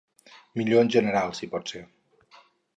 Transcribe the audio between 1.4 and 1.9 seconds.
si pot ser.